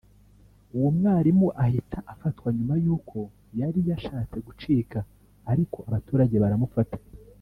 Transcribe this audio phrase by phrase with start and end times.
[0.75, 3.17] uwo mwarimu ahita afatwa nyuma y’uko
[3.59, 4.99] yari yashatse gucika
[5.51, 6.97] ariko abaturage baramufata